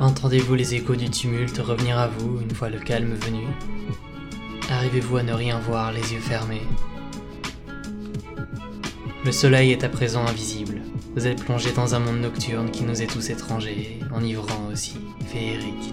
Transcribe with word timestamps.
Entendez-vous 0.00 0.54
les 0.54 0.74
échos 0.74 0.96
du 0.96 1.10
tumulte 1.10 1.58
revenir 1.58 1.98
à 1.98 2.08
vous 2.08 2.40
une 2.40 2.54
fois 2.54 2.70
le 2.70 2.78
calme 2.78 3.12
venu? 3.12 3.44
Arrivez-vous 4.70 5.18
à 5.18 5.22
ne 5.22 5.34
rien 5.34 5.58
voir 5.58 5.92
les 5.92 6.14
yeux 6.14 6.20
fermés? 6.20 6.62
Le 9.26 9.30
soleil 9.30 9.72
est 9.72 9.84
à 9.84 9.90
présent 9.90 10.26
invisible. 10.26 10.80
Vous 11.14 11.26
êtes 11.26 11.44
plongé 11.44 11.72
dans 11.72 11.94
un 11.94 11.98
monde 11.98 12.22
nocturne 12.22 12.70
qui 12.70 12.84
nous 12.84 13.02
est 13.02 13.08
tous 13.08 13.28
étranger, 13.28 14.00
enivrant 14.10 14.68
aussi, 14.72 14.96
féerique, 15.26 15.92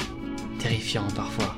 terrifiant 0.58 1.08
parfois. 1.14 1.58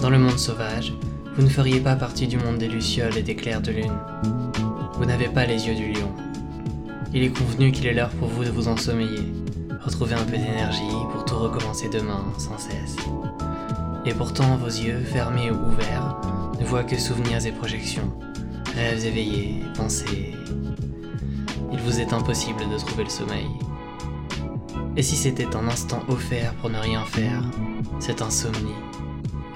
Dans 0.00 0.10
le 0.10 0.18
monde 0.18 0.38
sauvage, 0.38 0.92
vous 1.36 1.42
ne 1.42 1.48
feriez 1.48 1.78
pas 1.78 1.94
partie 1.94 2.26
du 2.26 2.38
monde 2.38 2.58
des 2.58 2.68
lucioles 2.68 3.16
et 3.16 3.22
des 3.22 3.36
clairs 3.36 3.62
de 3.62 3.70
lune. 3.70 3.98
Vous 4.94 5.04
n'avez 5.04 5.28
pas 5.28 5.46
les 5.46 5.68
yeux 5.68 5.76
du 5.76 5.92
lion. 5.92 6.12
Il 7.16 7.22
est 7.22 7.30
convenu 7.30 7.70
qu'il 7.70 7.86
est 7.86 7.94
l'heure 7.94 8.10
pour 8.10 8.26
vous 8.26 8.42
de 8.42 8.50
vous 8.50 8.66
ensommeiller, 8.66 9.32
retrouver 9.80 10.14
un 10.14 10.24
peu 10.24 10.36
d'énergie 10.36 10.82
pour 11.12 11.24
tout 11.24 11.36
recommencer 11.36 11.88
demain 11.88 12.24
sans 12.38 12.58
cesse. 12.58 12.96
Et 14.04 14.12
pourtant, 14.12 14.56
vos 14.56 14.66
yeux, 14.66 14.98
fermés 14.98 15.48
ou 15.52 15.54
ouverts, 15.54 16.20
ne 16.58 16.64
voient 16.66 16.82
que 16.82 16.98
souvenirs 16.98 17.46
et 17.46 17.52
projections, 17.52 18.12
rêves 18.74 19.06
éveillés, 19.06 19.62
pensées. 19.76 20.34
Il 21.72 21.78
vous 21.78 22.00
est 22.00 22.12
impossible 22.12 22.68
de 22.68 22.78
trouver 22.78 23.04
le 23.04 23.10
sommeil. 23.10 23.46
Et 24.96 25.02
si 25.02 25.14
c'était 25.14 25.54
un 25.54 25.68
instant 25.68 26.02
offert 26.08 26.52
pour 26.54 26.68
ne 26.68 26.78
rien 26.78 27.04
faire, 27.04 27.44
cette 28.00 28.22
insomnie, 28.22 28.74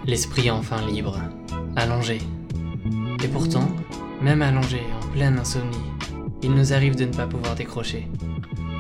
l'esprit 0.07 0.49
enfin 0.49 0.81
libre, 0.87 1.19
allongé. 1.75 2.19
Et 3.25 3.29
pourtant, 3.29 3.67
même 4.23 4.43
allongé, 4.43 4.81
en 5.03 5.07
pleine 5.09 5.39
insomnie, 5.41 5.77
il 6.43 6.53
nous 6.53 6.73
arrive 6.73 6.97
de 6.97 7.05
ne 7.05 7.13
pas 7.13 7.27
pouvoir 7.27 7.55
décrocher, 7.55 8.09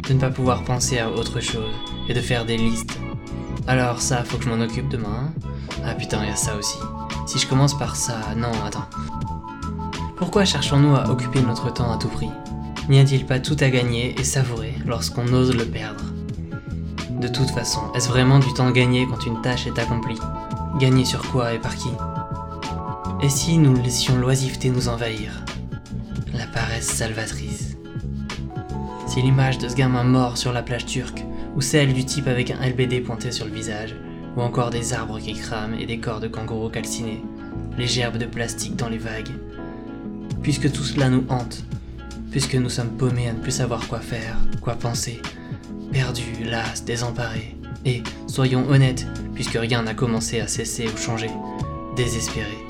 de 0.08 0.14
ne 0.14 0.20
pas 0.20 0.30
pouvoir 0.30 0.62
penser 0.62 0.98
à 0.98 1.10
autre 1.10 1.40
chose 1.40 1.74
et 2.08 2.14
de 2.14 2.20
faire 2.20 2.44
des 2.44 2.56
listes. 2.56 2.98
Alors 3.66 4.00
ça, 4.00 4.24
faut 4.24 4.38
que 4.38 4.44
je 4.44 4.48
m'en 4.48 4.62
occupe 4.62 4.88
demain. 4.88 5.32
Ah 5.84 5.94
putain, 5.94 6.22
il 6.22 6.28
y 6.28 6.32
a 6.32 6.36
ça 6.36 6.56
aussi. 6.56 6.78
Si 7.26 7.38
je 7.38 7.46
commence 7.46 7.76
par 7.78 7.96
ça, 7.96 8.20
non, 8.36 8.52
attends. 8.64 8.88
Pourquoi 10.16 10.44
cherchons-nous 10.44 10.96
à 10.96 11.10
occuper 11.10 11.40
notre 11.42 11.72
temps 11.72 11.92
à 11.92 11.98
tout 11.98 12.08
prix? 12.08 12.30
N'y 12.88 13.00
a-t-il 13.00 13.26
pas 13.26 13.38
tout 13.38 13.56
à 13.60 13.68
gagner 13.68 14.18
et 14.18 14.24
savourer 14.24 14.74
lorsqu'on 14.86 15.26
ose 15.32 15.54
le 15.54 15.66
perdre? 15.66 16.04
De 17.10 17.28
toute 17.28 17.50
façon, 17.50 17.80
est-ce 17.94 18.08
vraiment 18.08 18.38
du 18.38 18.52
temps 18.54 18.70
gagné 18.70 19.06
quand 19.06 19.26
une 19.26 19.42
tâche 19.42 19.66
est 19.66 19.78
accomplie? 19.78 20.18
Gagner 20.78 21.04
sur 21.04 21.22
quoi 21.30 21.52
et 21.52 21.58
par 21.58 21.76
qui? 21.76 21.90
Et 23.20 23.28
si 23.28 23.58
nous 23.58 23.74
laissions 23.74 24.16
l'oisiveté 24.16 24.70
nous 24.70 24.88
envahir? 24.88 25.44
La 26.38 26.46
paresse 26.46 26.86
salvatrice 26.86 27.76
Si 29.08 29.20
l'image 29.20 29.58
de 29.58 29.68
ce 29.68 29.74
gamin 29.74 30.04
mort 30.04 30.38
sur 30.38 30.52
la 30.52 30.62
plage 30.62 30.86
turque, 30.86 31.24
ou 31.56 31.60
celle 31.60 31.92
du 31.92 32.04
type 32.04 32.28
avec 32.28 32.52
un 32.52 32.64
LBD 32.64 33.00
pointé 33.00 33.32
sur 33.32 33.44
le 33.44 33.50
visage, 33.50 33.96
ou 34.36 34.42
encore 34.42 34.70
des 34.70 34.92
arbres 34.92 35.18
qui 35.18 35.32
crament 35.32 35.74
et 35.74 35.84
des 35.84 35.98
corps 35.98 36.20
de 36.20 36.28
kangourous 36.28 36.70
calcinés, 36.70 37.24
les 37.76 37.88
gerbes 37.88 38.18
de 38.18 38.24
plastique 38.24 38.76
dans 38.76 38.88
les 38.88 38.98
vagues. 38.98 39.32
Puisque 40.40 40.70
tout 40.70 40.84
cela 40.84 41.10
nous 41.10 41.24
hante, 41.28 41.64
puisque 42.30 42.54
nous 42.54 42.70
sommes 42.70 42.96
paumés 42.96 43.28
à 43.28 43.32
ne 43.32 43.40
plus 43.40 43.50
savoir 43.50 43.88
quoi 43.88 43.98
faire, 43.98 44.36
quoi 44.60 44.76
penser, 44.76 45.20
perdus, 45.90 46.44
las, 46.44 46.84
désemparés, 46.84 47.56
et, 47.84 48.04
soyons 48.28 48.68
honnêtes, 48.68 49.08
puisque 49.34 49.58
rien 49.58 49.82
n'a 49.82 49.94
commencé 49.94 50.38
à 50.38 50.46
cesser 50.46 50.86
ou 50.86 50.96
changer, 50.96 51.30
désespérés. 51.96 52.67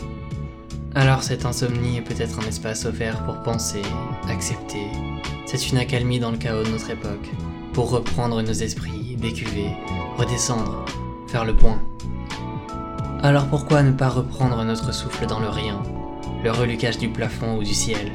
Alors 0.98 1.22
cette 1.22 1.44
insomnie 1.44 1.98
est 1.98 2.02
peut-être 2.02 2.40
un 2.40 2.48
espace 2.48 2.84
offert 2.84 3.22
pour 3.22 3.40
penser, 3.44 3.82
accepter. 4.28 4.82
C'est 5.46 5.70
une 5.70 5.78
accalmie 5.78 6.18
dans 6.18 6.32
le 6.32 6.38
chaos 6.38 6.64
de 6.64 6.70
notre 6.70 6.90
époque, 6.90 7.30
pour 7.72 7.90
reprendre 7.90 8.42
nos 8.42 8.52
esprits, 8.52 9.14
décuver, 9.16 9.70
redescendre, 10.16 10.84
faire 11.28 11.44
le 11.44 11.54
point. 11.54 11.80
Alors 13.22 13.46
pourquoi 13.46 13.84
ne 13.84 13.92
pas 13.92 14.08
reprendre 14.08 14.64
notre 14.64 14.92
souffle 14.92 15.26
dans 15.26 15.38
le 15.38 15.48
rien, 15.48 15.80
le 16.42 16.50
relucage 16.50 16.98
du 16.98 17.08
plafond 17.08 17.58
ou 17.58 17.62
du 17.62 17.74
ciel, 17.74 18.10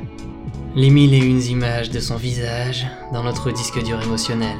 les 0.75 0.89
mille 0.89 1.13
et 1.13 1.25
une 1.25 1.41
images 1.41 1.89
de 1.89 2.01
son 2.01 2.17
visage 2.17 2.85
dans 3.13 3.23
notre 3.23 3.49
disque 3.51 3.81
dur 3.81 4.01
émotionnel, 4.01 4.57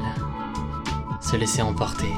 se 1.20 1.36
laisser 1.36 1.60
emporter. 1.60 2.08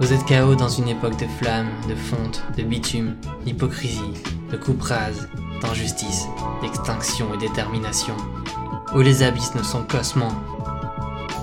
Vous 0.00 0.12
êtes 0.12 0.24
chaos 0.26 0.54
dans 0.54 0.68
une 0.68 0.86
époque 0.86 1.18
de 1.18 1.26
flammes, 1.26 1.72
de 1.88 1.94
fonte, 1.96 2.44
de 2.56 2.62
bitume, 2.62 3.16
d'hypocrisie, 3.44 4.14
de 4.48 4.56
coupe 4.56 4.82
rase, 4.82 5.28
d'injustice, 5.60 6.26
d'extinction 6.62 7.34
et 7.34 7.38
détermination, 7.38 8.14
où 8.94 9.00
les 9.00 9.24
abysses 9.24 9.56
ne 9.56 9.62
sont 9.64 9.82
qu'ossements. 9.82 10.40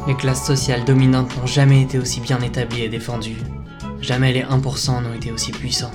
Les 0.08 0.16
classes 0.16 0.48
sociales 0.48 0.86
dominantes 0.86 1.36
n'ont 1.36 1.46
jamais 1.46 1.82
été 1.82 2.00
aussi 2.00 2.22
bien 2.22 2.40
établies 2.40 2.84
et 2.84 2.90
défendues. 2.90 3.44
Jamais 4.00 4.32
les 4.32 4.44
1% 4.44 5.04
n'ont 5.04 5.14
été 5.14 5.34
aussi 5.34 5.52
puissants. 5.52 5.92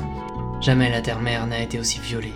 Jamais 0.61 0.91
la 0.91 1.01
terre-mère 1.01 1.47
n'a 1.47 1.63
été 1.63 1.81
aussi 1.81 1.99
violée. 2.01 2.35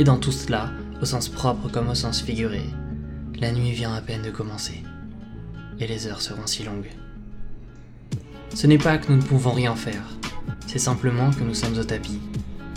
Et 0.00 0.02
dans 0.02 0.18
tout 0.18 0.32
cela, 0.32 0.70
au 1.00 1.04
sens 1.04 1.28
propre 1.28 1.68
comme 1.70 1.88
au 1.88 1.94
sens 1.94 2.20
figuré, 2.20 2.64
la 3.38 3.52
nuit 3.52 3.70
vient 3.70 3.94
à 3.94 4.00
peine 4.00 4.22
de 4.22 4.30
commencer. 4.30 4.82
Et 5.78 5.86
les 5.86 6.08
heures 6.08 6.20
seront 6.20 6.46
si 6.48 6.64
longues. 6.64 6.90
Ce 8.54 8.68
n'est 8.68 8.78
pas 8.78 8.98
que 8.98 9.10
nous 9.10 9.16
ne 9.16 9.22
pouvons 9.22 9.50
rien 9.50 9.74
faire, 9.74 10.04
c'est 10.68 10.78
simplement 10.78 11.30
que 11.32 11.42
nous 11.42 11.54
sommes 11.54 11.76
au 11.76 11.82
tapis, 11.82 12.20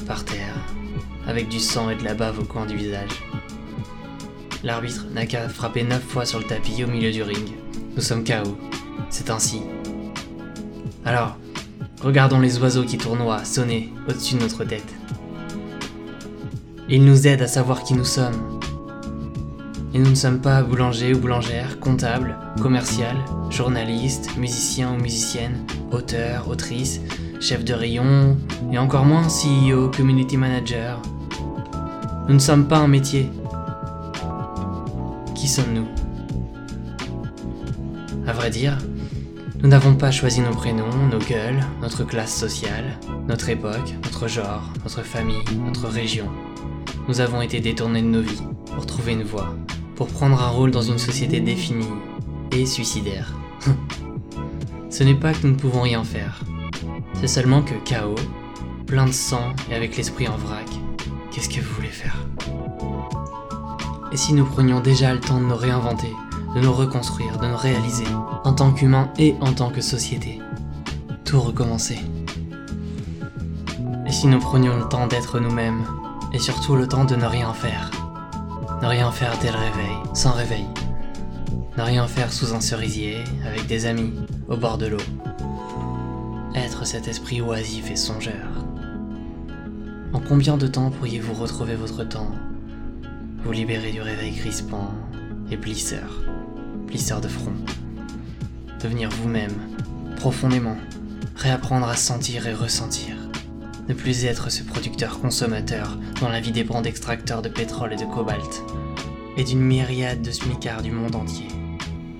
par 0.07 0.25
terre, 0.25 0.55
avec 1.27 1.49
du 1.49 1.59
sang 1.59 1.91
et 1.91 1.95
de 1.95 2.03
la 2.03 2.15
bave 2.15 2.39
au 2.39 2.43
coin 2.43 2.65
du 2.65 2.75
visage. 2.75 3.23
L'arbitre 4.63 5.05
n'a 5.13 5.27
qu'à 5.27 5.47
frapper 5.47 5.83
neuf 5.83 6.01
fois 6.01 6.25
sur 6.25 6.39
le 6.39 6.45
tapis 6.45 6.83
au 6.83 6.87
milieu 6.87 7.11
du 7.11 7.21
ring. 7.21 7.53
Nous 7.95 8.01
sommes 8.01 8.23
KO. 8.23 8.57
C'est 9.11 9.29
ainsi. 9.29 9.61
Alors, 11.05 11.37
regardons 12.01 12.39
les 12.39 12.57
oiseaux 12.57 12.83
qui 12.83 12.97
tournoient, 12.97 13.45
sonner 13.45 13.93
au-dessus 14.09 14.33
de 14.33 14.41
notre 14.41 14.63
tête. 14.63 14.93
Ils 16.89 17.05
nous 17.05 17.27
aident 17.27 17.43
à 17.43 17.47
savoir 17.47 17.83
qui 17.83 17.93
nous 17.93 18.03
sommes. 18.03 18.56
Et 19.97 19.99
nous 19.99 20.11
ne 20.11 20.15
sommes 20.15 20.41
pas 20.41 20.61
boulanger 20.61 21.15
ou 21.15 21.17
boulangère, 21.17 21.79
comptable, 21.79 22.37
commercial, 22.61 23.17
journaliste, 23.49 24.37
musicien 24.37 24.93
ou 24.93 25.01
musicienne, 25.01 25.65
auteur, 25.91 26.47
autrice, 26.49 27.01
chef 27.39 27.65
de 27.65 27.73
rayon, 27.73 28.37
et 28.71 28.77
encore 28.77 29.05
moins 29.05 29.23
CEO, 29.23 29.89
community 29.89 30.37
manager. 30.37 31.01
Nous 32.27 32.35
ne 32.35 32.39
sommes 32.39 32.67
pas 32.67 32.77
un 32.77 32.87
métier. 32.87 33.31
Qui 35.33 35.47
sommes-nous? 35.47 35.87
À 38.27 38.33
vrai 38.33 38.51
dire, 38.51 38.77
nous 39.63 39.67
n'avons 39.67 39.95
pas 39.95 40.11
choisi 40.11 40.41
nos 40.41 40.53
prénoms, 40.53 41.07
nos 41.11 41.17
gueules, 41.17 41.65
notre 41.81 42.03
classe 42.03 42.35
sociale, 42.35 42.99
notre 43.27 43.49
époque, 43.49 43.95
notre 44.03 44.27
genre, 44.27 44.71
notre 44.83 45.01
famille, 45.01 45.43
notre 45.65 45.87
région. 45.87 46.27
Nous 47.07 47.19
avons 47.19 47.41
été 47.41 47.61
détournés 47.61 48.03
de 48.03 48.07
nos 48.07 48.21
vies 48.21 48.43
pour 48.75 48.85
trouver 48.85 49.13
une 49.13 49.23
voie, 49.23 49.55
pour 49.97 50.07
prendre 50.07 50.41
un 50.41 50.49
rôle 50.49 50.71
dans 50.71 50.81
une 50.81 50.99
société 50.99 51.41
définie 51.41 51.89
et 52.51 52.65
suicidaire. 52.65 53.33
Ce 54.89 55.03
n'est 55.03 55.15
pas 55.15 55.33
que 55.33 55.45
nous 55.45 55.53
ne 55.53 55.59
pouvons 55.59 55.81
rien 55.81 56.03
faire, 56.03 56.41
c'est 57.19 57.27
seulement 57.27 57.63
que 57.63 57.73
chaos, 57.83 58.15
plein 58.85 59.07
de 59.07 59.11
sang 59.11 59.53
et 59.69 59.75
avec 59.75 59.97
l'esprit 59.97 60.27
en 60.27 60.37
vrac, 60.37 60.67
qu'est-ce 61.31 61.49
que 61.49 61.59
vous 61.59 61.73
voulez 61.73 61.87
faire? 61.87 62.15
Et 64.11 64.17
si 64.17 64.33
nous 64.33 64.45
prenions 64.45 64.79
déjà 64.79 65.13
le 65.13 65.19
temps 65.19 65.39
de 65.39 65.45
nous 65.45 65.55
réinventer, 65.55 66.13
de 66.55 66.61
nous 66.61 66.71
reconstruire, 66.71 67.37
de 67.39 67.47
nous 67.47 67.57
réaliser, 67.57 68.05
en 68.43 68.53
tant 68.53 68.71
qu'humains 68.71 69.09
et 69.17 69.35
en 69.41 69.51
tant 69.51 69.69
que 69.69 69.81
société 69.81 70.39
Tout 71.25 71.41
recommencer? 71.41 71.99
Et 74.05 74.11
si 74.11 74.27
nous 74.27 74.39
prenions 74.39 74.77
le 74.77 74.87
temps 74.87 75.07
d'être 75.07 75.39
nous-mêmes, 75.39 75.83
et 76.33 76.39
surtout 76.39 76.75
le 76.75 76.87
temps 76.87 77.05
de 77.05 77.15
ne 77.15 77.25
rien 77.25 77.51
faire? 77.53 77.91
Ne 78.81 78.87
rien 78.87 79.11
faire 79.11 79.35
dès 79.41 79.51
le 79.51 79.57
réveil, 79.57 79.97
sans 80.13 80.33
réveil. 80.33 80.65
Ne 81.77 81.81
rien 81.83 82.07
faire 82.07 82.31
sous 82.31 82.53
un 82.53 82.61
cerisier, 82.61 83.23
avec 83.45 83.65
des 83.65 83.87
amis, 83.87 84.13
au 84.47 84.55
bord 84.55 84.77
de 84.77 84.85
l'eau. 84.85 85.01
Être 86.53 86.85
cet 86.85 87.07
esprit 87.07 87.41
oisif 87.41 87.89
et 87.89 87.95
songeur. 87.95 88.47
En 90.13 90.19
combien 90.19 90.57
de 90.57 90.67
temps 90.67 90.91
pourriez-vous 90.91 91.33
retrouver 91.33 91.75
votre 91.75 92.03
temps? 92.03 92.31
Vous 93.43 93.51
libérer 93.51 93.91
du 93.91 94.01
réveil 94.01 94.35
crispant 94.35 94.93
et 95.49 95.57
plisseur, 95.57 96.23
plisseur 96.85 97.19
de 97.19 97.27
front. 97.27 97.53
Devenir 98.81 99.09
vous-même, 99.09 99.55
profondément, 100.17 100.77
réapprendre 101.35 101.87
à 101.87 101.95
sentir 101.95 102.47
et 102.47 102.53
ressentir. 102.53 103.26
Ne 103.87 103.93
plus 103.93 104.25
être 104.25 104.51
ce 104.51 104.63
producteur 104.63 105.19
consommateur 105.19 105.97
dont 106.19 106.27
la 106.27 106.41
vie 106.41 106.51
dépend 106.51 106.81
d'extracteurs 106.81 107.41
de 107.41 107.49
pétrole 107.49 107.93
et 107.93 107.95
de 107.95 108.05
cobalt, 108.05 108.63
et 109.37 109.43
d'une 109.43 109.61
myriade 109.61 110.21
de 110.21 110.31
smicards 110.31 110.81
du 110.81 110.91
monde 110.91 111.15
entier. 111.15 111.47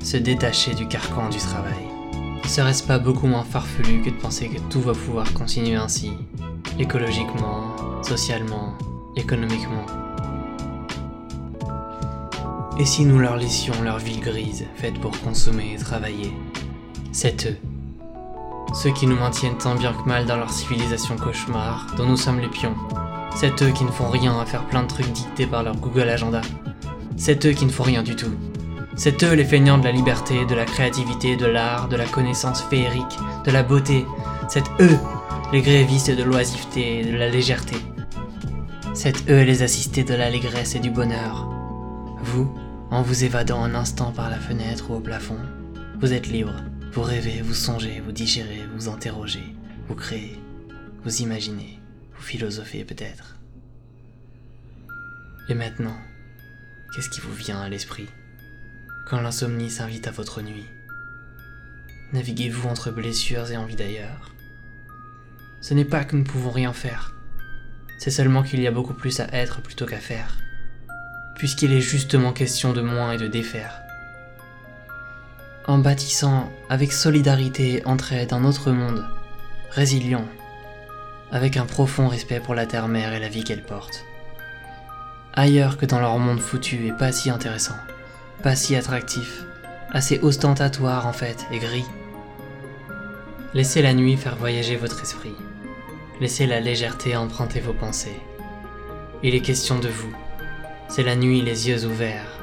Se 0.02 0.16
détacher 0.16 0.74
du 0.74 0.88
carcan 0.88 1.30
du 1.30 1.38
travail. 1.38 1.88
Ne 2.42 2.48
serait-ce 2.48 2.84
pas 2.84 3.00
beaucoup 3.00 3.28
moins 3.28 3.44
farfelu 3.44 4.02
que 4.02 4.10
de 4.10 4.16
penser 4.16 4.48
que 4.48 4.62
tout 4.70 4.80
va 4.80 4.94
pouvoir 4.94 5.34
continuer 5.34 5.76
ainsi, 5.76 6.12
écologiquement, 6.80 7.76
socialement, 8.02 8.78
économiquement 9.18 9.86
Et 12.80 12.86
si 12.86 13.04
nous 13.04 13.20
leur 13.20 13.36
laissions 13.36 13.82
leur 13.82 13.98
ville 13.98 14.22
grise, 14.22 14.66
faite 14.76 15.00
pour 15.02 15.20
consommer 15.20 15.74
et 15.74 15.78
travailler 15.78 16.32
C'est 17.12 17.48
eux. 17.48 17.77
Ceux 18.74 18.92
qui 18.92 19.08
nous 19.08 19.16
maintiennent 19.16 19.58
tant 19.58 19.76
bien 19.76 19.94
que 19.94 20.08
mal 20.08 20.26
dans 20.26 20.38
leur 20.38 20.52
civilisation 20.52 21.16
cauchemar, 21.16 21.88
dont 21.98 22.06
nous 22.06 22.18
sommes 22.18 22.40
les 22.40 22.50
pions. 22.50 22.76
C'est 23.36 23.62
eux 23.64 23.72
qui 23.72 23.84
ne 23.84 23.92
font 23.92 24.10
rien 24.10 24.38
à 24.40 24.46
faire 24.46 24.66
plein 24.66 24.84
de 24.84 24.88
trucs 24.88 25.12
dictés 25.12 25.48
par 25.48 25.64
leur 25.64 25.76
Google 25.76 26.10
Agenda. 26.10 26.42
C'est 27.16 27.46
eux 27.46 27.52
qui 27.52 27.66
ne 27.66 27.72
font 27.72 27.84
rien 27.84 28.04
du 28.04 28.16
tout. 28.16 28.34
C'est 28.96 29.24
eux 29.24 29.34
les 29.34 29.46
feignants 29.46 29.78
de 29.78 29.84
la 29.84 29.92
liberté, 29.92 30.46
de 30.46 30.56
la 30.56 30.66
créativité, 30.66 31.36
de 31.36 31.46
l'art, 31.46 31.88
de 31.88 31.96
la 31.96 32.06
connaissance 32.06 32.64
féerique, 32.64 33.18
de 33.46 33.52
la 33.52 33.64
beauté. 33.64 34.06
C'est 34.50 34.66
eux 34.80 34.98
les 35.52 35.62
grévistes 35.62 36.12
de 36.12 36.24
l'oisiveté 36.24 37.00
et 37.00 37.06
de 37.06 37.16
la 37.16 37.30
légèreté. 37.30 37.78
C'est 38.94 39.30
eux 39.30 39.44
les 39.44 39.62
assistés 39.62 40.04
de 40.04 40.16
l'allégresse 40.16 40.76
et 40.76 40.80
du 40.80 40.90
bonheur. 40.90 41.48
Vous, 42.24 42.52
en 42.90 43.04
vous 43.04 43.24
évadant 43.24 43.64
un 43.64 43.76
instant 43.76 44.12
par 44.12 44.30
la 44.30 44.40
fenêtre 44.40 44.90
ou 44.90 44.96
au 44.96 45.00
plafond, 45.00 45.38
vous 46.00 46.14
êtes 46.14 46.28
libre. 46.28 46.54
Vous 46.98 47.04
rêvez, 47.04 47.44
vous 47.44 47.54
songez, 47.54 48.00
vous 48.00 48.12
digérez, 48.12 48.64
vous 48.74 48.90
interrogez, 48.90 49.56
vous 49.88 49.94
créez, 49.94 50.42
vous 51.04 51.22
imaginez, 51.22 51.80
vous 52.16 52.24
philosophez 52.24 52.86
peut-être. 52.86 53.38
Et 55.48 55.54
maintenant, 55.54 55.96
qu'est-ce 56.92 57.12
qui 57.12 57.22
vous 57.22 57.36
vient 57.36 57.62
à 57.62 57.70
l'esprit 57.70 58.10
quand 59.08 59.22
l'insomnie 59.22 59.70
s'invite 59.70 60.08
à 60.08 60.12
votre 60.12 60.42
nuit? 60.42 60.66
Naviguez-vous 62.14 62.68
entre 62.68 62.90
blessures 62.90 63.52
et 63.52 63.58
envies 63.58 63.76
d'ailleurs? 63.76 64.34
Ce 65.62 65.76
n'est 65.76 65.86
pas 65.86 66.04
que 66.04 66.16
nous 66.16 66.24
ne 66.24 66.28
pouvons 66.28 66.50
rien 66.50 66.74
faire, 66.74 67.14
c'est 68.00 68.10
seulement 68.10 68.42
qu'il 68.42 68.60
y 68.60 68.66
a 68.66 68.72
beaucoup 68.72 68.96
plus 68.96 69.20
à 69.20 69.28
être 69.34 69.62
plutôt 69.62 69.86
qu'à 69.86 70.00
faire, 70.00 70.40
puisqu'il 71.36 71.74
est 71.74 71.80
justement 71.80 72.34
question 72.34 72.74
de 72.74 72.82
moins 72.82 73.12
et 73.12 73.18
de 73.20 73.28
défaire 73.28 73.84
en 75.68 75.78
bâtissant 75.80 76.50
avec 76.70 76.94
solidarité 76.94 77.82
entraide 77.86 78.32
un 78.32 78.46
autre 78.46 78.72
monde, 78.72 79.06
résilient, 79.70 80.26
avec 81.32 81.58
un 81.58 81.66
profond 81.66 82.08
respect 82.08 82.40
pour 82.40 82.56
la 82.56 82.66
terre-mère 82.66 83.14
et 83.14 83.20
la 83.20 83.28
vie 83.28 83.44
qu'elle 83.44 83.64
porte. 83.64 84.06
Ailleurs 85.34 85.78
que 85.78 85.86
dans 85.86 86.00
leur 86.00 86.18
monde 86.18 86.40
foutu 86.40 86.88
et 86.88 86.94
pas 86.94 87.12
si 87.12 87.30
intéressant, 87.30 87.76
pas 88.44 88.56
si 88.56 88.76
attractif, 88.76 89.44
assez 89.92 90.20
ostentatoire 90.22 91.06
en 91.06 91.14
fait 91.14 91.46
et 91.52 91.60
gris. 91.60 91.86
Laissez 93.54 93.82
la 93.82 93.94
nuit 93.94 94.16
faire 94.16 94.38
voyager 94.38 94.78
votre 94.78 95.02
esprit. 95.02 95.36
Laissez 96.22 96.48
la 96.48 96.62
légèreté 96.62 97.16
emprunter 97.16 97.60
vos 97.60 97.74
pensées. 97.74 98.20
Il 99.22 99.36
est 99.36 99.42
question 99.42 99.80
de 99.80 99.90
vous. 99.90 100.14
C'est 100.88 101.04
la 101.04 101.16
nuit 101.16 101.42
les 101.42 101.68
yeux 101.68 101.86
ouverts, 101.86 102.40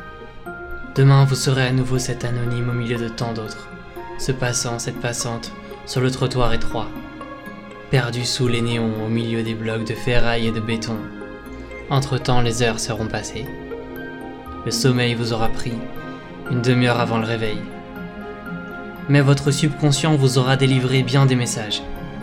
Demain, 0.94 1.24
vous 1.24 1.34
serez 1.34 1.66
à 1.66 1.72
nouveau 1.72 1.98
cet 1.98 2.24
anonyme 2.24 2.68
au 2.70 2.72
milieu 2.72 2.96
de 2.96 3.08
tant 3.08 3.32
d'autres, 3.32 3.68
ce 4.16 4.30
passant, 4.30 4.78
cette 4.78 5.00
passante, 5.00 5.50
sur 5.86 6.00
le 6.00 6.08
trottoir 6.08 6.52
étroit, 6.52 6.88
perdu 7.90 8.24
sous 8.24 8.46
les 8.46 8.62
néons 8.62 9.04
au 9.04 9.08
milieu 9.08 9.42
des 9.42 9.54
blocs 9.54 9.84
de 9.84 9.94
ferraille 9.94 10.46
et 10.46 10.52
de 10.52 10.60
béton. 10.60 10.96
Entre-temps, 11.90 12.42
les 12.42 12.62
heures 12.62 12.78
seront 12.78 13.08
passées. 13.08 13.44
Le 14.64 14.70
sommeil 14.70 15.14
vous 15.14 15.32
aura 15.32 15.48
pris, 15.48 15.74
une 16.52 16.62
demi-heure 16.62 17.00
avant 17.00 17.18
le 17.18 17.26
réveil. 17.26 17.58
Mais 19.08 19.20
votre 19.20 19.50
subconscient 19.50 20.14
vous 20.14 20.38
aura 20.38 20.56
délivré 20.56 21.02
bien 21.02 21.26
des 21.26 21.34
messages, 21.34 21.82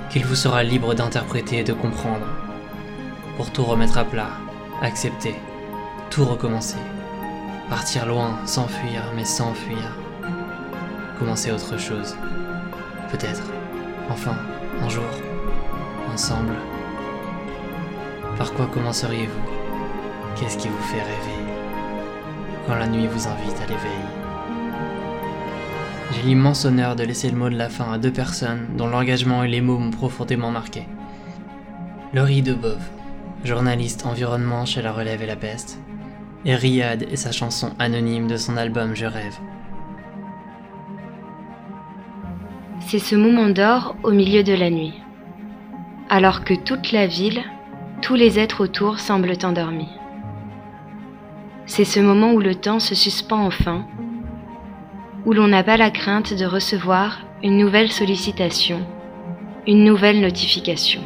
qu'il 0.10 0.26
vous 0.26 0.36
sera 0.36 0.64
libre 0.64 0.94
d'interpréter 0.94 1.58
et 1.58 1.64
de 1.66 1.74
comprendre. 1.74 2.26
Pour 3.36 3.52
tout 3.52 3.66
remettre 3.66 3.98
à 3.98 4.06
plat, 4.06 4.30
accepter, 4.82 5.36
tout 6.10 6.24
recommencer. 6.24 6.78
Partir 7.72 8.06
loin, 8.06 8.38
s'enfuir, 8.46 9.02
mais 9.16 9.24
sans 9.24 9.54
fuir. 9.54 9.96
Commencer 11.18 11.54
autre 11.54 11.78
chose. 11.78 12.18
Peut-être. 13.10 13.44
Enfin, 14.10 14.36
un 14.82 14.90
jour. 14.90 15.06
Ensemble. 16.14 16.56
Par 18.38 18.52
quoi 18.52 18.66
commenceriez-vous? 18.66 19.52
Qu'est-ce 20.36 20.58
qui 20.58 20.68
vous 20.68 20.84
fait 20.84 21.02
rêver? 21.02 21.54
Quand 22.68 22.76
la 22.76 22.88
nuit 22.88 23.08
vous 23.08 23.26
invite 23.30 23.62
à 23.62 23.68
l'éveil. 23.68 24.06
J'ai 26.12 26.24
l'immense 26.24 26.66
honneur 26.66 26.98
de 26.98 27.04
laisser 27.04 27.30
le 27.30 27.38
mot 27.38 27.50
de 27.50 27.56
la 27.56 27.70
fin 27.70 27.94
à 27.94 27.98
deux 27.98 28.12
personnes 28.12 28.68
dont 28.76 28.88
l'engagement 28.88 29.46
et 29.46 29.48
les 29.48 29.62
mots 29.62 29.78
m'ont 29.78 29.92
profondément 29.92 30.52
marqué. 30.52 30.90
Laurie 32.14 32.42
Debove, 32.42 32.84
journaliste 33.46 34.06
environnement 34.06 34.66
chez 34.66 34.82
La 34.82 34.92
Relève 34.92 35.22
et 35.22 35.28
la 35.28 35.38
Peste, 35.38 35.80
et 36.46 36.56
Riyad 36.56 37.04
et 37.12 37.16
sa 37.16 37.32
chanson 37.32 37.72
anonyme 37.80 38.28
de 38.28 38.38
son 38.38 38.58
album 38.58 38.96
Je 38.96 39.06
rêve. 39.06 39.38
C'est 42.80 43.00
ce 43.00 43.16
moment 43.16 43.50
d'or 43.50 43.96
au 44.04 44.12
milieu 44.12 44.44
de 44.44 44.54
la 44.54 44.70
nuit, 44.70 44.94
alors 46.10 46.44
que 46.44 46.54
toute 46.54 46.92
la 46.92 47.08
ville, 47.08 47.44
tous 48.02 48.16
les 48.16 48.40
êtres 48.40 48.64
autour 48.64 49.00
semblent 49.00 49.38
endormis. 49.44 49.90
C'est 51.66 51.86
ce 51.86 52.00
moment 52.00 52.34
où 52.34 52.40
le 52.40 52.56
temps 52.56 52.80
se 52.80 52.96
suspend 52.96 53.46
enfin, 53.46 53.86
où 55.26 55.34
l'on 55.34 55.48
n'a 55.48 55.64
pas 55.64 55.78
la 55.78 55.92
crainte 55.92 56.34
de 56.34 56.46
recevoir 56.46 57.20
une 57.44 57.58
nouvelle 57.58 57.92
sollicitation, 57.92 58.82
une 59.68 59.84
nouvelle 59.84 60.20
notification. 60.20 61.02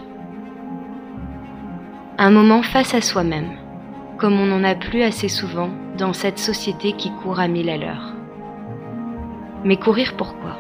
Un 2.18 2.32
moment 2.32 2.64
face 2.64 2.94
à 2.94 3.02
soi-même 3.02 3.65
comme 4.18 4.40
on 4.40 4.46
n'en 4.46 4.64
a 4.64 4.76
plus 4.76 5.04
assez 5.04 5.28
souvent 5.28 5.70
dans 5.98 6.14
cette 6.14 6.40
société 6.40 6.94
qui 6.94 7.12
court 7.12 7.40
à 7.40 7.48
mille 7.48 7.70
à 7.70 7.78
l'heure. 7.78 8.14
Mais 9.64 9.78
courir 9.78 10.14
pourquoi? 10.16 10.58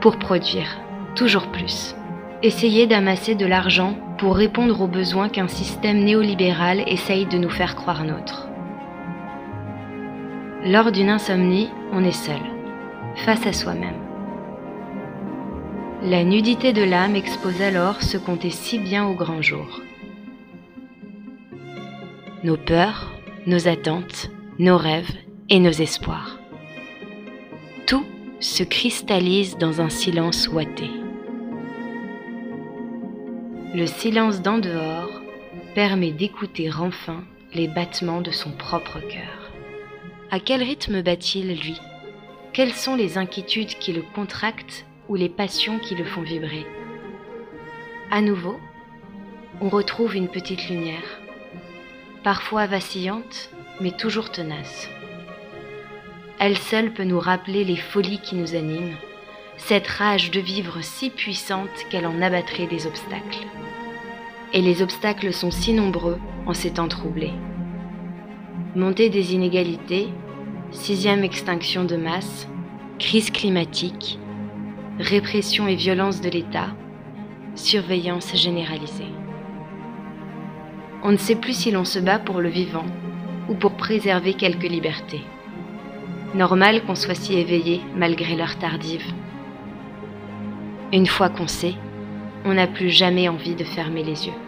Pour 0.00 0.18
produire, 0.18 0.78
toujours 1.14 1.48
plus. 1.48 1.94
Essayer 2.42 2.86
d'amasser 2.86 3.34
de 3.34 3.46
l'argent 3.46 3.94
pour 4.18 4.36
répondre 4.36 4.80
aux 4.80 4.86
besoins 4.86 5.28
qu'un 5.28 5.48
système 5.48 5.98
néolibéral 5.98 6.82
essaye 6.86 7.26
de 7.26 7.38
nous 7.38 7.50
faire 7.50 7.76
croire 7.76 8.04
nôtres. 8.04 8.48
Lors 10.64 10.92
d'une 10.92 11.10
insomnie, 11.10 11.70
on 11.92 12.04
est 12.04 12.10
seul, 12.10 12.40
face 13.16 13.46
à 13.46 13.52
soi-même. 13.52 13.94
La 16.02 16.24
nudité 16.24 16.72
de 16.72 16.82
l'âme 16.82 17.14
expose 17.14 17.60
alors 17.60 18.02
ce 18.02 18.16
qu'on 18.16 18.38
est 18.38 18.50
si 18.50 18.78
bien 18.78 19.06
au 19.06 19.14
grand 19.14 19.42
jour 19.42 19.80
nos 22.42 22.56
peurs, 22.56 23.10
nos 23.46 23.68
attentes, 23.68 24.30
nos 24.58 24.78
rêves 24.78 25.12
et 25.50 25.58
nos 25.58 25.70
espoirs. 25.70 26.38
Tout 27.86 28.04
se 28.40 28.62
cristallise 28.62 29.58
dans 29.58 29.82
un 29.82 29.90
silence 29.90 30.48
ouaté. 30.48 30.88
Le 33.74 33.86
silence 33.86 34.40
d'en 34.40 34.58
dehors 34.58 35.20
permet 35.74 36.12
d'écouter 36.12 36.70
enfin 36.72 37.24
les 37.52 37.68
battements 37.68 38.22
de 38.22 38.30
son 38.30 38.52
propre 38.52 39.00
cœur. 39.00 39.52
À 40.30 40.40
quel 40.40 40.62
rythme 40.62 41.02
bat-il, 41.02 41.48
lui? 41.48 41.78
Quelles 42.54 42.72
sont 42.72 42.96
les 42.96 43.18
inquiétudes 43.18 43.78
qui 43.78 43.92
le 43.92 44.02
contractent 44.14 44.86
ou 45.08 45.14
les 45.14 45.28
passions 45.28 45.78
qui 45.78 45.94
le 45.94 46.04
font 46.04 46.22
vibrer? 46.22 46.64
À 48.10 48.22
nouveau, 48.22 48.58
on 49.60 49.68
retrouve 49.68 50.16
une 50.16 50.28
petite 50.28 50.68
lumière, 50.68 51.19
parfois 52.22 52.66
vacillante, 52.66 53.50
mais 53.80 53.92
toujours 53.92 54.30
tenace. 54.30 54.88
Elle 56.38 56.58
seule 56.58 56.92
peut 56.92 57.04
nous 57.04 57.20
rappeler 57.20 57.64
les 57.64 57.76
folies 57.76 58.20
qui 58.20 58.34
nous 58.34 58.54
animent, 58.54 58.96
cette 59.56 59.86
rage 59.86 60.30
de 60.30 60.40
vivre 60.40 60.82
si 60.82 61.10
puissante 61.10 61.68
qu'elle 61.90 62.06
en 62.06 62.20
abattrait 62.22 62.66
des 62.66 62.86
obstacles. 62.86 63.46
Et 64.52 64.62
les 64.62 64.82
obstacles 64.82 65.32
sont 65.32 65.50
si 65.50 65.72
nombreux 65.72 66.18
en 66.46 66.54
ces 66.54 66.72
temps 66.72 66.88
troublés. 66.88 67.34
Montée 68.74 69.10
des 69.10 69.34
inégalités, 69.34 70.08
sixième 70.70 71.24
extinction 71.24 71.84
de 71.84 71.96
masse, 71.96 72.48
crise 72.98 73.30
climatique, 73.30 74.18
répression 74.98 75.68
et 75.68 75.76
violence 75.76 76.20
de 76.20 76.30
l'État, 76.30 76.68
surveillance 77.54 78.34
généralisée. 78.34 79.19
On 81.02 81.12
ne 81.12 81.16
sait 81.16 81.36
plus 81.36 81.54
si 81.54 81.70
l'on 81.70 81.84
se 81.84 81.98
bat 81.98 82.18
pour 82.18 82.40
le 82.40 82.48
vivant 82.48 82.84
ou 83.48 83.54
pour 83.54 83.72
préserver 83.72 84.34
quelques 84.34 84.68
libertés. 84.68 85.22
Normal 86.34 86.82
qu'on 86.84 86.94
soit 86.94 87.14
si 87.14 87.38
éveillé 87.38 87.80
malgré 87.96 88.36
l'heure 88.36 88.58
tardive. 88.58 89.04
Une 90.92 91.06
fois 91.06 91.30
qu'on 91.30 91.48
sait, 91.48 91.74
on 92.44 92.54
n'a 92.54 92.66
plus 92.66 92.90
jamais 92.90 93.28
envie 93.28 93.54
de 93.54 93.64
fermer 93.64 94.02
les 94.02 94.26
yeux. 94.26 94.40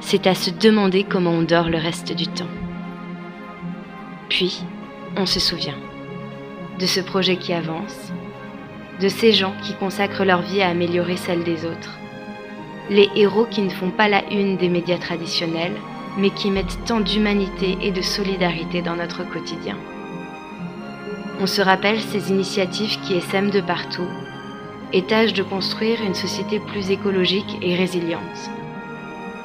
C'est 0.00 0.26
à 0.26 0.34
se 0.34 0.50
demander 0.50 1.04
comment 1.04 1.30
on 1.30 1.42
dort 1.42 1.70
le 1.70 1.78
reste 1.78 2.14
du 2.14 2.26
temps. 2.26 2.50
Puis, 4.28 4.62
on 5.16 5.26
se 5.26 5.40
souvient 5.40 5.78
de 6.78 6.86
ce 6.86 7.00
projet 7.00 7.36
qui 7.36 7.52
avance, 7.52 8.12
de 9.00 9.08
ces 9.08 9.32
gens 9.32 9.54
qui 9.62 9.74
consacrent 9.74 10.24
leur 10.24 10.42
vie 10.42 10.60
à 10.60 10.68
améliorer 10.68 11.16
celle 11.16 11.44
des 11.44 11.64
autres, 11.64 11.98
les 12.90 13.08
héros 13.16 13.46
qui 13.46 13.62
ne 13.62 13.70
font 13.70 13.90
pas 13.90 14.08
la 14.08 14.28
une 14.30 14.56
des 14.56 14.68
médias 14.68 14.98
traditionnels, 14.98 15.76
mais 16.18 16.30
qui 16.30 16.50
mettent 16.50 16.84
tant 16.84 17.00
d'humanité 17.00 17.78
et 17.80 17.90
de 17.90 18.02
solidarité 18.02 18.82
dans 18.82 18.96
notre 18.96 19.28
quotidien. 19.28 19.76
On 21.40 21.46
se 21.46 21.62
rappelle 21.62 22.00
ces 22.00 22.30
initiatives 22.30 23.00
qui 23.00 23.14
essaiment 23.14 23.50
de 23.50 23.60
partout 23.60 24.08
et 24.92 25.02
tâchent 25.02 25.32
de 25.32 25.42
construire 25.42 26.02
une 26.02 26.14
société 26.14 26.60
plus 26.60 26.90
écologique 26.90 27.58
et 27.60 27.74
résiliente. 27.74 28.50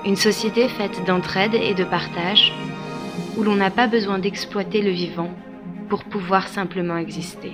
Une 0.05 0.15
société 0.15 0.67
faite 0.67 1.03
d'entraide 1.05 1.55
et 1.55 1.73
de 1.73 1.83
partage, 1.83 2.53
où 3.35 3.43
l'on 3.43 3.55
n'a 3.55 3.71
pas 3.71 3.87
besoin 3.87 4.19
d'exploiter 4.19 4.81
le 4.81 4.91
vivant 4.91 5.31
pour 5.89 6.03
pouvoir 6.03 6.47
simplement 6.47 6.97
exister. 6.97 7.53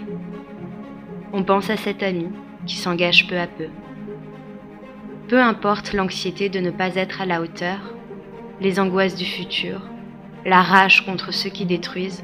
On 1.31 1.43
pense 1.43 1.69
à 1.69 1.77
cet 1.77 2.03
ami 2.03 2.27
qui 2.65 2.75
s'engage 2.75 3.27
peu 3.27 3.37
à 3.39 3.47
peu. 3.47 3.67
Peu 5.27 5.41
importe 5.41 5.93
l'anxiété 5.93 6.49
de 6.49 6.59
ne 6.59 6.69
pas 6.69 6.95
être 6.95 7.19
à 7.19 7.25
la 7.25 7.41
hauteur, 7.41 7.79
les 8.61 8.79
angoisses 8.79 9.15
du 9.15 9.25
futur, 9.25 9.81
la 10.45 10.61
rage 10.61 11.03
contre 11.03 11.33
ceux 11.33 11.49
qui 11.49 11.65
détruisent, 11.65 12.23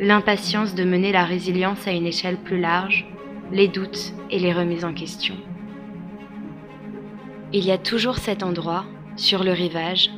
l'impatience 0.00 0.74
de 0.74 0.82
mener 0.82 1.12
la 1.12 1.24
résilience 1.24 1.86
à 1.86 1.92
une 1.92 2.06
échelle 2.06 2.36
plus 2.36 2.58
large, 2.58 3.06
les 3.52 3.68
doutes 3.68 4.12
et 4.28 4.40
les 4.40 4.52
remises 4.52 4.84
en 4.84 4.92
question. 4.92 5.36
Il 7.52 7.64
y 7.64 7.70
a 7.70 7.78
toujours 7.78 8.18
cet 8.18 8.42
endroit, 8.42 8.86
sur 9.14 9.44
le 9.44 9.52
rivage, 9.52 10.10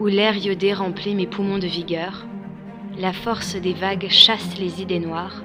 où 0.00 0.06
l'air 0.08 0.36
iodé 0.36 0.74
remplit 0.74 1.14
mes 1.14 1.26
poumons 1.26 1.58
de 1.58 1.66
vigueur, 1.66 2.26
la 2.98 3.14
force 3.14 3.56
des 3.56 3.72
vagues 3.72 4.08
chasse 4.10 4.58
les 4.58 4.82
idées 4.82 5.00
noires, 5.00 5.42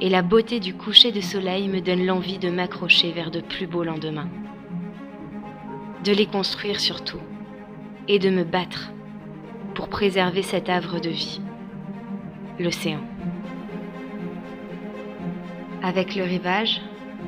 et 0.00 0.08
la 0.08 0.22
beauté 0.22 0.60
du 0.60 0.74
coucher 0.74 1.10
de 1.10 1.20
soleil 1.20 1.66
me 1.68 1.80
donne 1.80 2.06
l'envie 2.06 2.38
de 2.38 2.50
m'accrocher 2.50 3.10
vers 3.10 3.32
de 3.32 3.40
plus 3.40 3.66
beaux 3.66 3.82
lendemains. 3.82 4.28
De 6.06 6.12
les 6.12 6.26
construire 6.26 6.78
surtout, 6.78 7.18
et 8.06 8.20
de 8.20 8.30
me 8.30 8.44
battre 8.44 8.92
pour 9.74 9.88
préserver 9.88 10.42
cet 10.42 10.68
havre 10.68 11.00
de 11.00 11.10
vie, 11.10 11.40
l'océan. 12.60 13.00
Avec 15.82 16.14
le 16.14 16.22
rivage, 16.22 16.80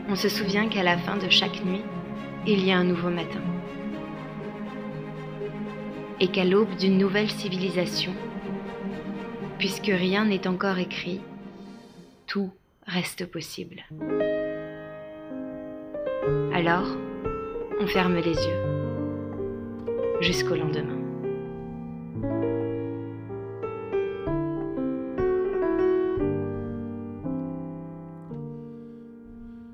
on 0.08 0.14
se 0.14 0.28
souvient 0.28 0.68
qu'à 0.68 0.84
la 0.84 0.96
fin 0.96 1.16
de 1.16 1.28
chaque 1.28 1.64
nuit, 1.64 1.82
il 2.46 2.64
y 2.64 2.70
a 2.70 2.76
un 2.76 2.84
nouveau 2.84 3.10
matin. 3.10 3.40
Et 6.20 6.28
qu'à 6.28 6.44
l'aube 6.44 6.76
d'une 6.76 6.98
nouvelle 6.98 7.30
civilisation, 7.30 8.12
puisque 9.58 9.86
rien 9.86 10.24
n'est 10.24 10.46
encore 10.46 10.78
écrit, 10.78 11.20
tout 12.28 12.52
reste 12.86 13.26
possible. 13.26 13.82
Alors, 16.54 16.86
on 17.80 17.86
ferme 17.86 18.16
les 18.16 18.34
yeux. 18.34 18.64
Jusqu'au 20.20 20.56
lendemain. 20.56 20.96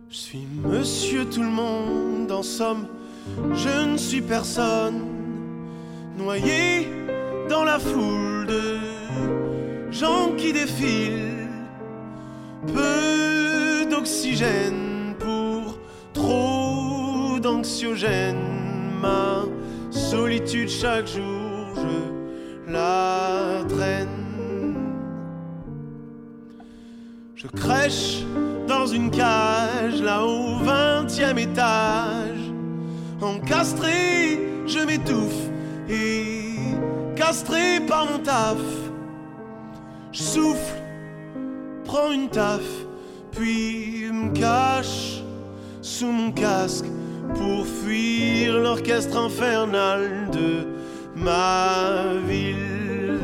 Je 0.08 0.16
suis 0.16 0.46
monsieur 0.62 1.24
tout 1.24 1.42
le 1.42 1.48
monde, 1.48 2.30
en 2.30 2.42
somme, 2.42 2.86
je 3.52 3.90
ne 3.90 3.96
suis 3.96 4.20
personne, 4.20 5.02
noyé 6.16 6.88
dans 7.48 7.64
la 7.64 7.78
foule 7.78 8.46
de 8.46 8.76
gens 9.90 10.32
qui 10.36 10.52
défilent, 10.52 11.48
peu 12.66 13.86
d'oxygène 13.90 14.83
trop 17.64 17.70
d'anxiogène, 17.70 18.36
ma 19.00 19.44
solitude 19.90 20.68
chaque 20.68 21.06
jour, 21.06 21.74
je 21.74 22.72
la 22.72 23.64
traîne. 23.68 24.08
Je 27.34 27.46
crèche 27.46 28.24
dans 28.68 28.86
une 28.86 29.10
cage 29.10 30.02
là 30.02 30.24
au 30.24 30.58
vingtième 30.58 31.38
étage. 31.38 32.52
Encastré, 33.20 34.40
je 34.66 34.80
m'étouffe 34.86 35.48
et 35.88 36.42
castré 37.16 37.80
par 37.88 38.06
mon 38.06 38.18
taf. 38.18 38.58
Je 40.12 40.22
souffle, 40.22 40.82
prends 41.84 42.10
une 42.12 42.28
taf, 42.28 42.62
puis 43.32 44.10
me 44.12 44.32
cache 44.32 45.22
sous 45.80 46.12
mon 46.12 46.30
casque 46.30 46.86
pour 47.32 47.66
fuir 47.66 48.58
l'orchestre 48.58 49.16
infernal 49.16 50.28
de 50.32 50.66
ma 51.16 52.20
ville. 52.28 53.18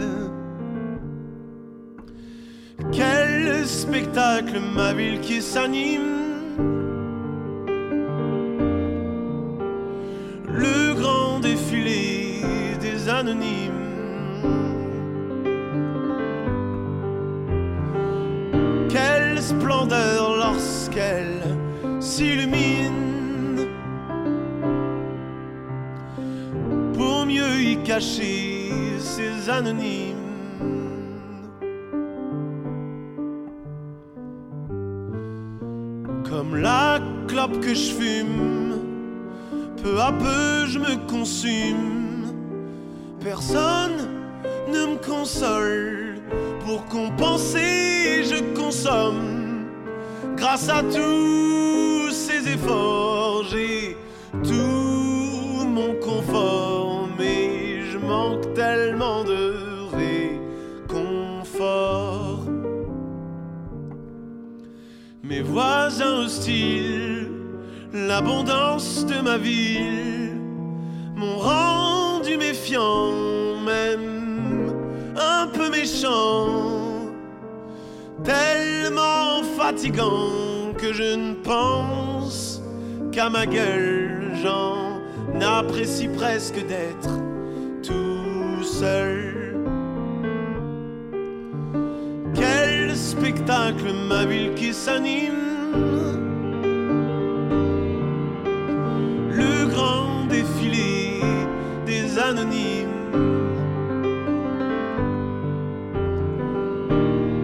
Quel 2.92 3.66
spectacle, 3.66 4.58
ma 4.74 4.92
ville 4.92 5.20
qui 5.20 5.40
s'anime. 5.42 6.00
Le 10.48 10.94
grand 10.94 11.40
défilé 11.40 12.40
des 12.80 13.08
anonymes. 13.08 13.70
Quelle 18.88 19.40
splendeur 19.40 20.36
lorsqu'elle 20.36 21.42
s'illumine. 22.00 22.49
Mieux 27.30 27.60
y 27.62 27.76
cacher 27.84 28.72
ces 28.98 29.48
anonymes. 29.48 30.16
Comme 36.28 36.56
la 36.56 36.98
clope 37.28 37.60
que 37.60 37.74
je 37.74 37.90
fume, 37.98 38.78
peu 39.82 40.00
à 40.00 40.12
peu 40.12 40.66
je 40.72 40.78
me 40.78 40.94
consume. 41.08 42.32
Personne 43.20 43.98
ne 44.72 44.82
me 44.92 44.96
console. 44.96 46.20
Pour 46.64 46.84
compenser, 46.86 48.24
je 48.30 48.38
consomme. 48.60 49.66
Grâce 50.36 50.68
à 50.68 50.82
tous 50.82 52.10
ces 52.10 52.42
efforts, 52.54 53.44
j'ai 53.50 53.96
tout 54.42 55.64
mon 55.78 55.92
confort. 56.00 56.59
Tellement 58.54 59.24
de 59.24 59.54
réconfort. 60.88 62.44
Mes 65.22 65.40
voisins 65.40 66.24
hostiles, 66.24 67.28
l'abondance 67.92 69.06
de 69.06 69.20
ma 69.22 69.38
ville 69.38 70.36
m'ont 71.16 71.38
rendu 71.38 72.36
méfiant, 72.36 73.12
même 73.64 74.74
un 75.16 75.46
peu 75.46 75.70
méchant, 75.70 77.08
tellement 78.24 79.42
fatigant 79.56 80.74
que 80.76 80.92
je 80.92 81.14
ne 81.14 81.34
pense 81.34 82.60
qu'à 83.12 83.30
ma 83.30 83.46
gueule. 83.46 84.32
J'en 84.42 85.00
apprécie 85.40 86.08
presque 86.08 86.66
d'être 86.66 87.08
tout 87.82 88.62
seul. 88.62 89.56
Quel 92.34 92.96
spectacle, 92.96 93.92
ma 94.08 94.24
ville 94.24 94.54
qui 94.54 94.72
s'anime. 94.72 95.32
Le 99.30 99.66
grand 99.68 100.26
défilé 100.28 101.20
des 101.86 102.18
anonymes. 102.18 102.88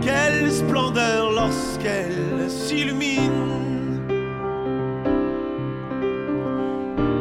Quelle 0.03 0.51
splendeur 0.51 1.33
lorsqu'elle 1.33 2.49
s'illumine. 2.49 4.01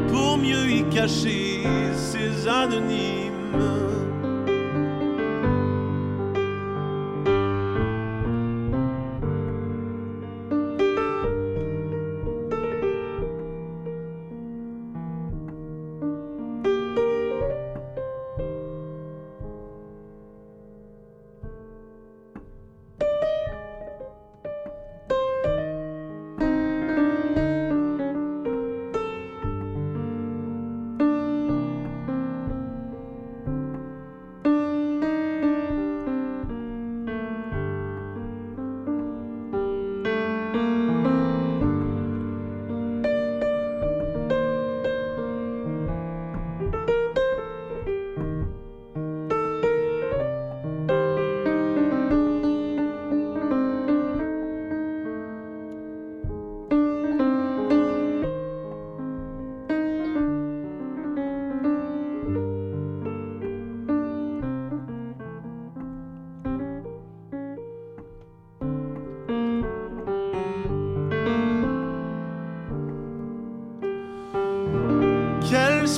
Pour 0.10 0.38
mieux 0.38 0.70
y 0.70 0.84
cacher 0.90 1.45
anonymes. 2.48 4.05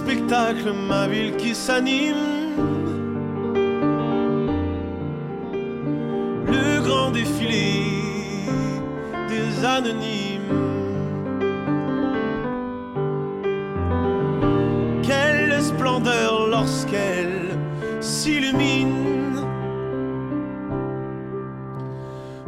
Spectacle, 0.08 0.72
ma 0.72 1.06
ville 1.08 1.36
qui 1.36 1.54
s'anime. 1.54 2.16
Le 6.46 6.82
grand 6.82 7.12
défilé 7.12 7.84
des 9.28 9.66
anonymes. 9.66 10.54
Quelle 15.04 15.62
splendeur 15.62 16.48
lorsqu'elle 16.50 17.58
s'illumine 18.00 19.44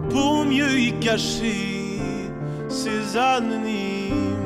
pour 0.10 0.46
mieux 0.46 0.80
y 0.80 0.94
cacher 1.00 2.00
ses 2.70 3.18
anonymes. 3.18 4.39